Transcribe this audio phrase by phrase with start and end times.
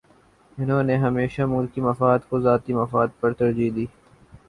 [0.57, 3.85] انہوں نے ہمیشہ ملکی مفاد کو ذاتی مفاد پر ترجیح دی۔